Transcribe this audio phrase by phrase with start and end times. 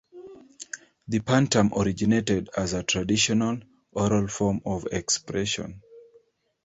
[1.09, 3.59] The pantun originated as a traditional
[3.93, 5.83] oral form of expression.